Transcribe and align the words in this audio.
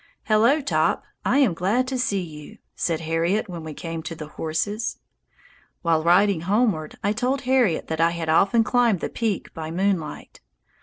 "Hello, 0.23 0.61
Top, 0.61 1.03
I 1.23 1.37
am 1.37 1.53
glad 1.53 1.87
to 1.89 1.99
see 1.99 2.21
you," 2.23 2.57
said 2.75 3.01
Harriet 3.01 3.47
when 3.47 3.63
we 3.63 3.75
came 3.75 4.01
to 4.01 4.15
the 4.15 4.29
horses. 4.29 4.97
While 5.83 6.01
riding 6.03 6.41
homeward 6.41 6.95
I 7.03 7.13
told 7.13 7.41
Harriet 7.41 7.85
that 7.89 8.01
I 8.01 8.09
had 8.09 8.27
often 8.27 8.63
climbed 8.63 9.01
the 9.01 9.09
peak 9.09 9.53
by 9.53 9.69
moonlight. 9.69 10.41